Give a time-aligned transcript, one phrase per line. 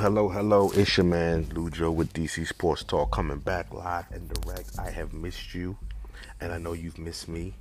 [0.00, 0.70] Hello, hello.
[0.70, 4.78] It's your man Lujo with DC Sports Talk coming back live and direct.
[4.78, 5.76] I have missed you,
[6.40, 7.54] and I know you've missed me.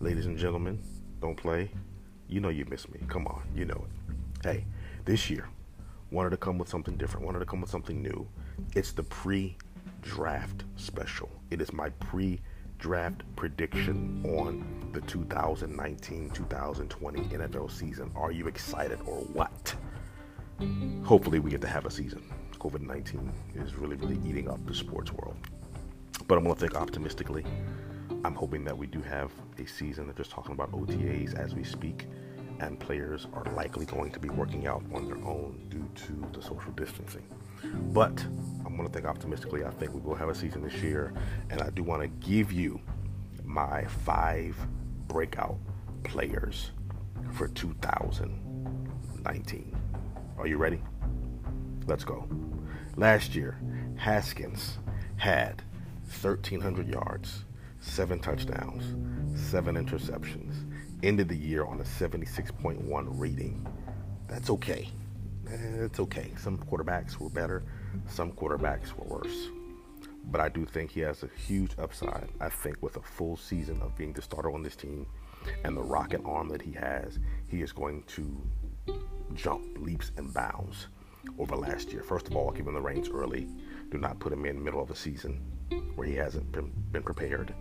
[0.00, 0.82] Ladies and gentlemen,
[1.20, 1.70] don't play.
[2.26, 3.00] You know you missed me.
[3.06, 4.46] Come on, you know it.
[4.46, 4.64] Hey,
[5.04, 5.46] this year,
[6.10, 8.26] wanted to come with something different, wanted to come with something new.
[8.74, 9.54] It's the pre
[10.00, 11.28] draft special.
[11.50, 12.40] It is my pre
[12.78, 18.10] draft prediction on the 2019 2020 NFL season.
[18.16, 19.74] Are you excited or what?
[21.04, 22.22] Hopefully we get to have a season.
[22.58, 25.36] COVID 19 is really, really eating up the sports world.
[26.26, 27.44] But I'm going to think optimistically.
[28.24, 30.06] I'm hoping that we do have a season.
[30.06, 32.06] They're just talking about OTAs as we speak,
[32.60, 36.42] and players are likely going to be working out on their own due to the
[36.42, 37.26] social distancing.
[37.92, 38.24] But
[38.64, 39.64] I'm going to think optimistically.
[39.64, 41.12] I think we will have a season this year,
[41.50, 42.80] and I do want to give you
[43.44, 44.56] my five
[45.06, 45.58] breakout
[46.02, 46.70] players
[47.32, 49.73] for 2019.
[50.36, 50.80] Are you ready?
[51.86, 52.28] Let's go.
[52.96, 53.56] Last year,
[53.96, 54.78] Haskins
[55.16, 55.62] had
[56.20, 57.44] 1,300 yards,
[57.80, 58.84] seven touchdowns,
[59.38, 60.54] seven interceptions,
[61.04, 63.66] ended the year on a 76.1 rating.
[64.26, 64.88] That's okay.
[65.46, 66.32] It's okay.
[66.36, 67.62] Some quarterbacks were better,
[68.08, 69.48] some quarterbacks were worse.
[70.30, 72.28] But I do think he has a huge upside.
[72.40, 75.06] I think with a full season of being the starter on this team
[75.62, 78.36] and the rocket arm that he has, he is going to
[79.34, 80.88] jump leaps and bounds
[81.38, 82.02] over last year.
[82.02, 83.48] First of all, give him the reins early.
[83.90, 85.40] Do not put him in middle of a season
[85.94, 87.54] where he hasn't been, been prepared.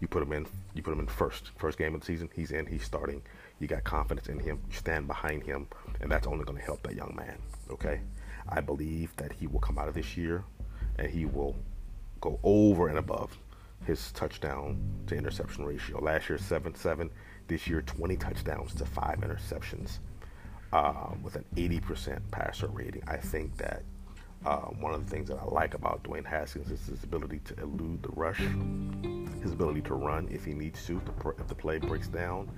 [0.00, 0.46] You put him in.
[0.74, 1.50] You put him in first.
[1.56, 2.66] First game of the season, he's in.
[2.66, 3.20] He's starting.
[3.58, 4.60] You got confidence in him.
[4.70, 5.66] You stand behind him,
[6.00, 7.38] and that's only going to help that young man.
[7.70, 8.00] Okay,
[8.48, 10.44] I believe that he will come out of this year,
[10.98, 11.56] and he will
[12.20, 13.36] go over and above
[13.84, 16.00] his touchdown to interception ratio.
[16.00, 17.10] Last year, seven seven.
[17.48, 20.00] This year, 20 touchdowns to five interceptions
[20.72, 23.02] uh, with an 80% passer rating.
[23.06, 23.82] I think that
[24.44, 27.60] uh, one of the things that I like about Dwayne Haskins is his ability to
[27.60, 28.38] elude the rush,
[29.42, 31.00] his ability to run if he needs to,
[31.38, 32.48] if the play breaks down.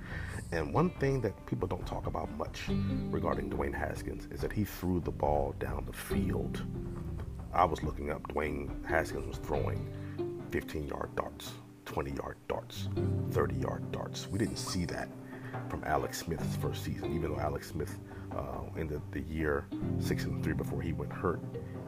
[0.51, 2.65] And one thing that people don't talk about much
[3.09, 6.61] regarding Dwayne Haskins is that he threw the ball down the field.
[7.53, 9.91] I was looking up, Dwayne Haskins was throwing
[10.51, 11.51] 15 yard darts,
[11.85, 12.89] 20 yard darts,
[13.31, 14.27] 30 yard darts.
[14.27, 15.09] We didn't see that
[15.69, 17.15] from Alex Smith's first season.
[17.15, 17.99] Even though Alex Smith
[18.35, 19.65] uh, ended the year
[19.99, 21.41] six and three before he went hurt,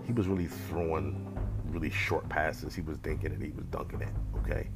[0.06, 1.28] he was really throwing
[1.66, 2.76] really short passes.
[2.76, 4.14] He was dinking it, he was dunking it.
[4.38, 4.70] Okay,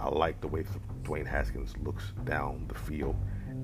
[0.00, 0.64] I like the way
[1.02, 3.16] Dwayne Haskins looks down the field,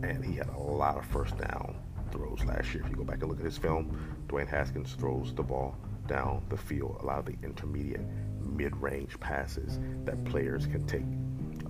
[0.02, 1.76] and he had a lot of first down
[2.10, 2.82] throws last year.
[2.82, 3.96] If you go back and look at his film,
[4.26, 5.76] Dwayne Haskins throws the ball
[6.06, 8.00] down the field, a lot of the intermediate,
[8.40, 11.04] mid-range passes that players can take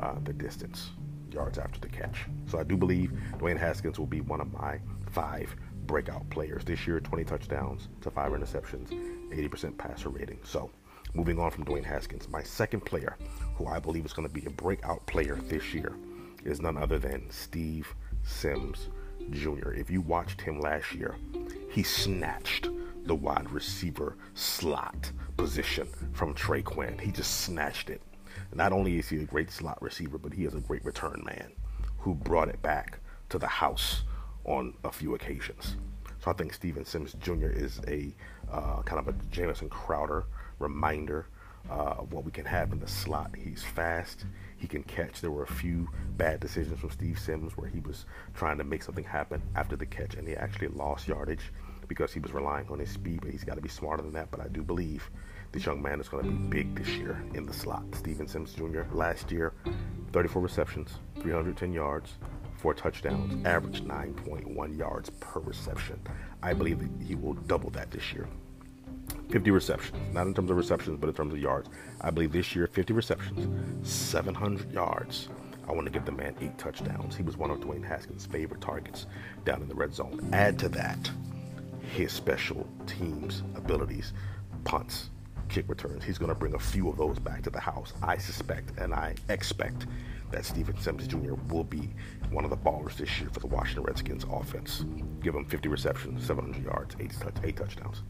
[0.01, 0.91] uh, the distance
[1.33, 2.27] yards after the catch.
[2.47, 4.79] So I do believe Dwayne Haskins will be one of my
[5.11, 5.55] five
[5.87, 8.91] breakout players this year 20 touchdowns to five interceptions,
[9.33, 10.39] 80% passer rating.
[10.45, 10.71] So
[11.15, 13.17] moving on from Dwayne Haskins, my second player
[13.57, 15.95] who I believe is going to be a breakout player this year
[16.45, 17.93] is none other than Steve
[18.23, 18.89] Sims
[19.31, 19.73] Jr.
[19.73, 21.17] If you watched him last year,
[21.71, 22.69] he snatched
[23.05, 26.99] the wide receiver slot position from Trey Quinn.
[26.99, 28.03] He just snatched it.
[28.55, 31.53] Not only is he a great slot receiver, but he is a great return man
[31.99, 32.99] who brought it back
[33.29, 34.03] to the house
[34.45, 35.77] on a few occasions.
[36.23, 37.49] So I think Steven Sims Jr.
[37.49, 38.15] is a
[38.51, 40.25] uh, kind of a Jamison Crowder
[40.59, 41.27] reminder
[41.69, 43.35] uh, of what we can have in the slot.
[43.37, 44.27] He's fast.
[44.57, 45.21] He can catch.
[45.21, 48.83] There were a few bad decisions from Steve Sims where he was trying to make
[48.83, 51.53] something happen after the catch, and he actually lost yardage
[51.89, 53.21] because he was relying on his speed.
[53.23, 54.31] But he's got to be smarter than that.
[54.31, 55.11] But I do believe
[55.53, 57.83] this young man is going to be big this year in the slot.
[57.95, 58.83] Steven Sims Jr.
[58.93, 59.53] last year,
[60.13, 62.15] 34 receptions, 310 yards,
[62.57, 66.01] four touchdowns, average 9.1 yards per reception.
[66.43, 68.29] I believe that he will double that this year.
[69.31, 71.69] 50 receptions, not in terms of receptions, but in terms of yards.
[72.01, 75.29] I believe this year, 50 receptions, 700 yards.
[75.69, 77.17] I want to give the man eight touchdowns.
[77.17, 79.07] He was one of Dwayne Haskins' favorite targets
[79.45, 80.29] down in the red zone.
[80.33, 81.11] Add to that
[81.95, 84.13] his special teams abilities,
[84.65, 85.11] punts,
[85.51, 86.05] kick returns.
[86.05, 87.93] He's going to bring a few of those back to the house.
[88.03, 89.87] I suspect and I expect
[90.31, 91.35] that Steven Sims Jr.
[91.49, 91.91] will be
[92.31, 94.85] one of the ballers this year for the Washington Redskins offense.
[95.23, 97.13] Give him 50 receptions, 700 yards, eight,
[97.43, 98.03] eight touchdowns.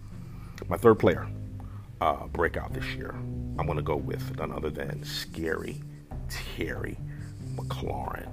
[0.69, 1.27] My third player,
[2.03, 3.15] uh, breakout this year,
[3.59, 5.83] I'm going to go with none other than Scary
[6.29, 6.99] Terry
[7.55, 8.33] McLaurin.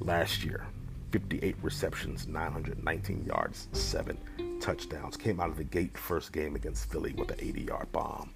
[0.00, 0.66] Last year,
[1.12, 4.18] 58 receptions, 919 yards, seven
[4.66, 5.16] touchdowns.
[5.16, 8.30] Came out of the gate first game against Philly with an 80 yard bomb.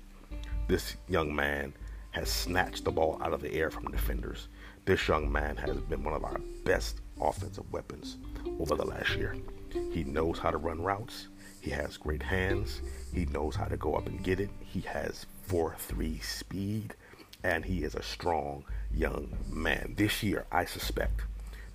[0.68, 1.72] This young man
[2.12, 4.46] has snatched the ball out of the air from defenders.
[4.84, 8.16] This young man has been one of our best offensive weapons
[8.60, 9.34] over the last year.
[9.90, 11.26] He knows how to run routes.
[11.60, 12.80] He has great hands.
[13.12, 14.50] He knows how to go up and get it.
[14.60, 16.94] He has 4 3 speed,
[17.42, 18.62] and he is a strong
[18.94, 19.94] young man.
[19.96, 21.22] This year, I suspect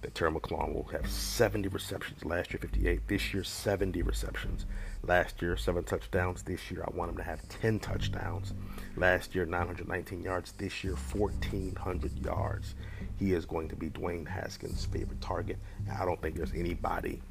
[0.01, 2.23] that Terry McLaurin will have 70 receptions.
[2.23, 3.07] Last year, 58.
[3.07, 4.65] This year, 70 receptions.
[5.03, 6.43] Last year, seven touchdowns.
[6.43, 8.53] This year, I want him to have 10 touchdowns.
[8.95, 10.51] Last year, 919 yards.
[10.53, 12.75] This year, 1,400 yards.
[13.17, 15.57] He is going to be Dwayne Haskins' favorite target.
[15.87, 17.21] And I don't think there's anybody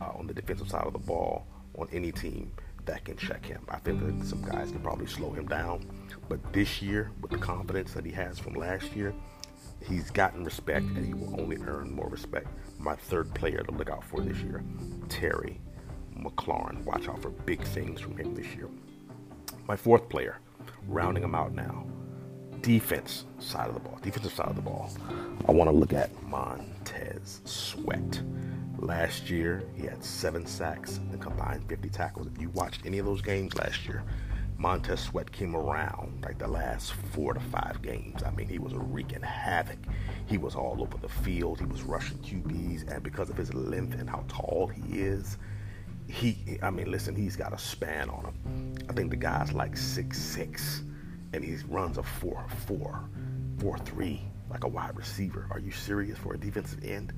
[0.00, 1.46] uh, on the defensive side of the ball
[1.78, 2.50] on any team
[2.86, 3.62] that can check him.
[3.68, 5.86] I think that some guys can probably slow him down.
[6.28, 9.14] But this year, with the confidence that he has from last year,
[9.86, 11.40] he's gotten respect and he will mm.
[11.40, 12.48] only earn more respect.
[12.78, 14.62] My third player to look out for this year,
[15.08, 15.60] Terry
[16.18, 16.84] McLaurin.
[16.84, 18.68] Watch out for big things from him this year.
[19.66, 20.38] My fourth player,
[20.88, 21.86] rounding him out now,
[22.60, 24.90] defense side of the ball, defensive side of the ball.
[25.48, 28.22] I want to look at Montez Sweat.
[28.78, 32.26] Last year, he had seven sacks and combined 50 tackles.
[32.26, 34.02] If you watched any of those games last year,
[34.64, 38.22] Montez Sweat came around like the last four to five games.
[38.22, 39.76] I mean, he was wreaking havoc.
[40.24, 41.58] He was all over the field.
[41.60, 45.36] He was rushing QBs, and because of his length and how tall he is,
[46.08, 48.74] he, I mean, listen, he's got a span on him.
[48.88, 50.82] I think the guy's like six six,
[51.34, 53.04] and he runs a four four,
[53.58, 55.46] four three, like a wide receiver.
[55.50, 57.12] Are you serious for a defensive end?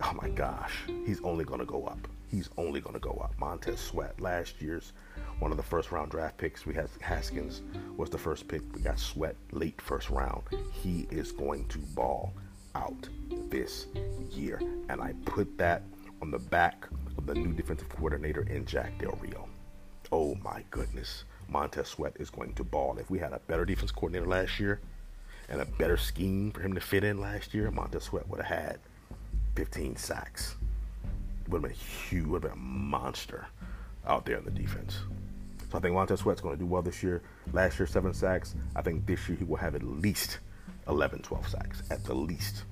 [0.00, 0.74] Oh my gosh,
[1.04, 2.06] he's only to go up.
[2.30, 3.32] He's only going to go up.
[3.38, 4.92] Montez Sweat, last year's
[5.38, 6.66] one of the first round draft picks.
[6.66, 7.62] We had Haskins
[7.96, 8.62] was the first pick.
[8.74, 10.42] We got Sweat late first round.
[10.72, 12.32] He is going to ball
[12.74, 13.08] out
[13.50, 13.86] this
[14.30, 14.60] year.
[14.88, 15.82] And I put that
[16.22, 16.86] on the back
[17.18, 19.48] of the new defensive coordinator in Jack Del Rio.
[20.12, 21.24] Oh my goodness.
[21.48, 22.96] Montez Sweat is going to ball.
[22.98, 24.80] If we had a better defense coordinator last year
[25.48, 28.58] and a better scheme for him to fit in last year, Montez Sweat would have
[28.58, 28.78] had
[29.56, 30.56] 15 sacks.
[31.48, 33.46] Would have been huge, would have been a monster
[34.06, 34.98] out there in the defense.
[35.70, 37.22] So I think Montez Sweat's going to do well this year.
[37.52, 38.54] Last year, seven sacks.
[38.76, 40.38] I think this year he will have at least
[40.88, 42.64] 11, 12 sacks, at the least,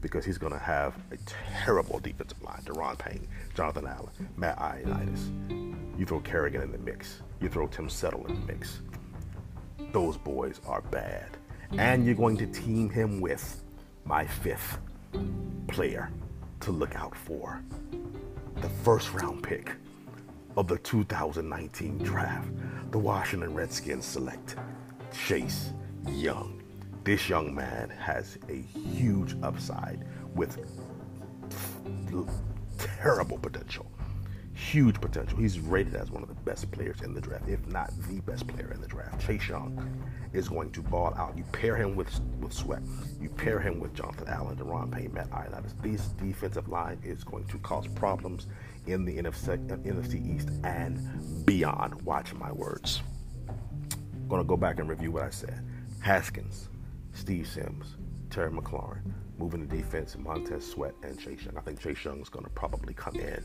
[0.00, 1.18] because he's going to have a
[1.64, 2.60] terrible defensive line.
[2.64, 5.98] Daron Payne, Jonathan Allen, Matt Ioannidis.
[5.98, 7.20] You throw Kerrigan in the mix.
[7.40, 8.80] You throw Tim Settle in the mix.
[9.92, 11.26] Those boys are bad.
[11.76, 13.62] And you're going to team him with
[14.04, 14.78] my fifth
[15.68, 16.10] player
[16.60, 17.62] to look out for.
[18.56, 19.72] The first round pick
[20.56, 22.50] of the 2019 draft,
[22.90, 24.56] the Washington Redskins select
[25.26, 25.72] Chase
[26.08, 26.62] Young.
[27.04, 30.58] This young man has a huge upside with
[32.78, 33.90] terrible potential.
[34.70, 35.36] Huge potential.
[35.36, 38.46] He's rated as one of the best players in the draft, if not the best
[38.46, 39.20] player in the draft.
[39.20, 40.00] Chase Young
[40.32, 41.36] is going to ball out.
[41.36, 42.80] You pair him with with Sweat.
[43.20, 45.72] You pair him with Jonathan Allen, Daron Payne, Matt Ioannidis.
[45.82, 48.46] This defensive line is going to cause problems
[48.86, 52.00] in the NFC, uh, NFC East and beyond.
[52.02, 53.02] Watch my words.
[53.48, 55.64] I'm going to go back and review what I said.
[55.98, 56.68] Haskins,
[57.12, 57.96] Steve Sims,
[58.30, 59.00] Terry McLaurin,
[59.36, 61.56] moving the defense, Montez Sweat, and Chase Young.
[61.56, 63.42] I think Chase Young is going to probably come in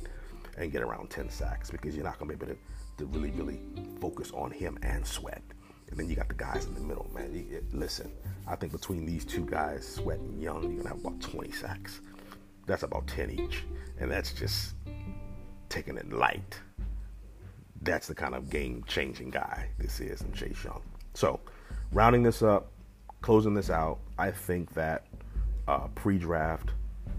[0.57, 3.31] and get around 10 sacks because you're not going to be able to, to really,
[3.31, 3.59] really
[3.99, 5.41] focus on him and Sweat.
[5.89, 7.33] And then you got the guys in the middle, man.
[7.33, 8.11] You, listen,
[8.47, 11.51] I think between these two guys, Sweat and Young, you're going to have about 20
[11.51, 12.01] sacks.
[12.65, 13.63] That's about 10 each.
[13.99, 14.73] And that's just
[15.69, 16.59] taking it light.
[17.81, 20.81] That's the kind of game changing guy this is in Chase Young.
[21.13, 21.39] So,
[21.91, 22.71] rounding this up,
[23.21, 25.05] closing this out, I think that
[25.67, 26.71] uh, pre draft,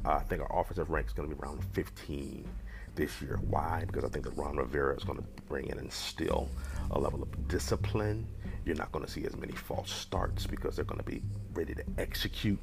[0.04, 2.48] uh, I think our offensive rank is going to be around 15
[2.96, 3.38] this year.
[3.48, 3.84] Why?
[3.86, 6.48] Because I think that Ron Rivera is going to bring in and instill
[6.90, 8.26] a level of discipline.
[8.64, 11.22] You're not going to see as many false starts because they're going to be
[11.54, 12.58] ready to execute.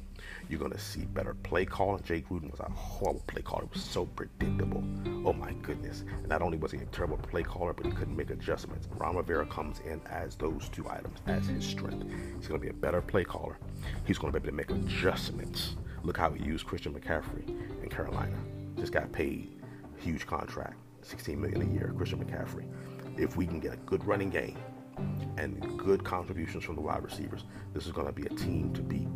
[0.50, 2.02] You're going to see better play calling.
[2.02, 3.64] Jay Gruden was a horrible play caller.
[3.64, 4.84] It was so predictable.
[5.24, 6.04] Oh my goodness.
[6.18, 8.86] And not only was he a terrible play caller, but he couldn't make adjustments.
[8.98, 12.06] Ron Rivera comes in as those two items, as his strength.
[12.36, 13.56] He's going to be a better play caller.
[14.04, 15.76] He's going to be able to make adjustments.
[16.02, 17.48] Look how he used Christian McCaffrey
[17.82, 18.36] in Carolina.
[18.76, 19.54] Just got paid
[20.04, 22.66] huge contract, 16 million a year, Christian McCaffrey.
[23.16, 24.58] If we can get a good running game
[25.38, 28.82] and good contributions from the wide receivers, this is going to be a team to
[28.82, 29.08] beat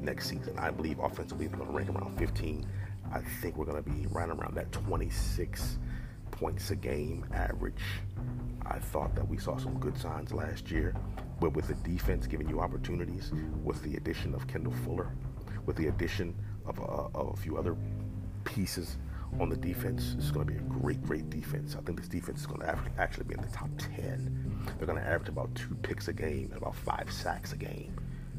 [0.00, 0.56] next season.
[0.56, 2.64] I believe offensively they're going to rank around 15.
[3.12, 5.78] I think we're going to be right around that 26
[6.30, 7.82] points a game average.
[8.64, 10.94] I thought that we saw some good signs last year,
[11.40, 13.32] but with the defense giving you opportunities,
[13.64, 15.10] with the addition of Kendall Fuller,
[15.66, 17.76] with the addition of, uh, of a few other
[18.44, 18.98] pieces
[19.40, 20.14] on the defense.
[20.18, 21.76] It's going to be a great, great defense.
[21.78, 24.72] I think this defense is going to actually be in the top 10.
[24.78, 27.94] They're going to average about two picks a game and about five sacks a game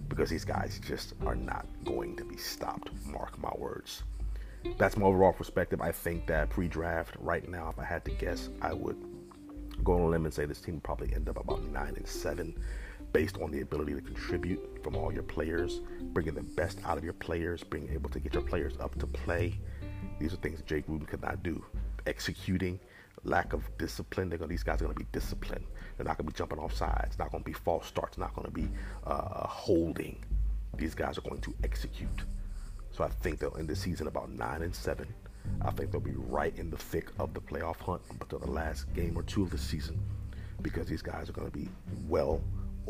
[0.10, 2.90] because these guys just are not going to be stopped.
[3.06, 4.04] Mark my words.
[4.78, 5.82] that's my overall perspective.
[5.82, 8.98] I think that pre-draft right now, if I had to guess, I would
[9.84, 12.58] go on a limb and say this team probably end up about nine and seven,
[13.14, 17.04] based on the ability to contribute from all your players, bringing the best out of
[17.04, 19.60] your players, being able to get your players up to play.
[20.20, 21.64] These are things Jay Gruden could not do.
[22.06, 22.80] Executing,
[23.24, 24.30] lack of discipline.
[24.30, 25.66] They're gonna, these guys are going to be disciplined.
[25.98, 27.18] They're not going to be jumping off sides.
[27.18, 28.18] Not going to be false starts.
[28.18, 28.70] Not going to be
[29.06, 30.24] uh, holding.
[30.78, 32.24] These guys are going to execute.
[32.92, 35.08] So I think they'll end the season about nine and seven.
[35.62, 38.92] I think they'll be right in the thick of the playoff hunt until the last
[38.94, 40.00] game or two of the season
[40.62, 41.70] because these guys are going to be
[42.08, 42.42] well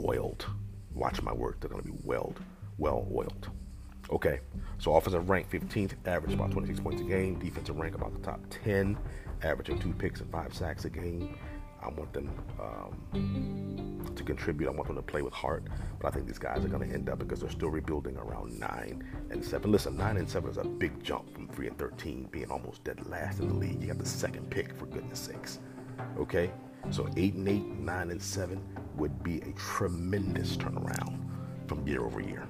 [0.03, 0.45] oiled.
[0.93, 1.59] Watch my work.
[1.59, 2.33] They're going to be well,
[2.77, 3.49] well oiled.
[4.11, 4.39] Okay,
[4.79, 7.37] so offensive rank 15th, average about 26 points a game.
[7.37, 8.97] Defensive rank about the top 10,
[9.43, 11.37] averaging two picks and five sacks a game.
[11.81, 14.67] I want them um, to contribute.
[14.67, 15.63] I want them to play with heart.
[15.99, 18.59] But I think these guys are going to end up because they're still rebuilding around
[18.59, 19.71] nine and seven.
[19.71, 23.07] Listen, nine and seven is a big jump from three and thirteen, being almost dead
[23.07, 23.79] last in the league.
[23.79, 25.59] You got the second pick for goodness sakes.
[26.17, 26.51] Okay,
[26.89, 28.61] so eight and eight, nine and seven
[28.95, 31.19] would be a tremendous turnaround
[31.67, 32.47] from year over year.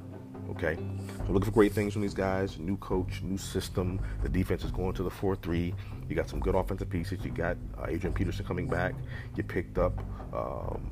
[0.50, 0.78] Okay,
[1.26, 2.58] so looking for great things from these guys.
[2.58, 4.00] New coach, new system.
[4.24, 5.76] The defense is going to the four-three.
[6.10, 7.24] You got some good offensive pieces.
[7.24, 8.96] You got uh, Adrian Peterson coming back.
[9.36, 10.00] You picked up
[10.34, 10.90] um,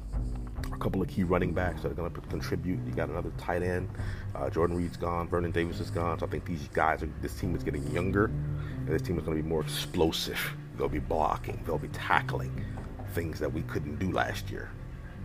[0.71, 2.79] a couple of key running backs that are going to contribute.
[2.85, 3.89] You got another tight end.
[4.35, 5.27] Uh, Jordan Reed's gone.
[5.27, 6.19] Vernon Davis is gone.
[6.19, 7.09] So I think these guys are.
[7.23, 10.39] This team is getting younger, and this team is going to be more explosive.
[10.77, 11.59] They'll be blocking.
[11.65, 12.63] They'll be tackling
[13.15, 14.69] things that we couldn't do last year.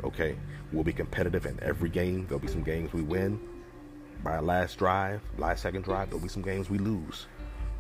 [0.04, 0.36] Okay,
[0.72, 2.26] we'll be competitive in every game.
[2.26, 3.38] There'll be some games we win
[4.22, 6.10] by a last drive, last second drive.
[6.10, 7.26] There'll be some games we lose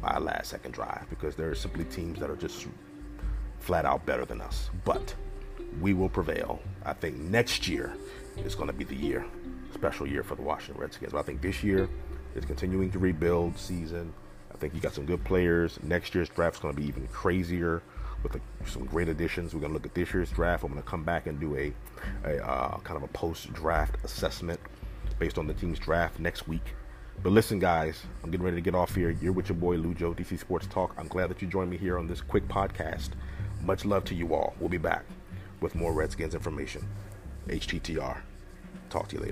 [0.00, 2.66] by a last second drive because there are simply teams that are just
[3.60, 4.70] flat out better than us.
[4.84, 5.14] But
[5.80, 6.60] we will prevail.
[6.84, 7.94] I think next year
[8.38, 9.24] is going to be the year,
[9.74, 11.12] special year for the Washington Redskins.
[11.12, 11.88] But I think this year
[12.34, 14.12] is continuing to rebuild season.
[14.52, 15.78] I think you got some good players.
[15.82, 17.82] Next year's draft is going to be even crazier
[18.22, 19.54] with a, some great additions.
[19.54, 20.64] We're going to look at this year's draft.
[20.64, 21.72] I'm going to come back and do a,
[22.24, 24.60] a uh, kind of a post-draft assessment
[25.18, 26.74] based on the team's draft next week.
[27.22, 29.10] But listen, guys, I'm getting ready to get off here.
[29.10, 30.94] You're with your boy Lujo, DC Sports Talk.
[30.98, 33.10] I'm glad that you joined me here on this quick podcast.
[33.60, 34.54] Much love to you all.
[34.58, 35.04] We'll be back
[35.60, 36.88] with more Redskins information.
[37.46, 38.18] HTTR.
[38.90, 39.22] Talk to you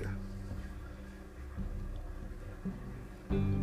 [3.29, 3.60] later.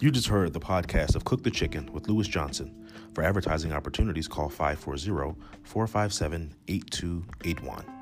[0.00, 2.72] You just heard the podcast of Cook the Chicken with Lewis Johnson.
[3.14, 7.97] For advertising opportunities, call 540 457 8281.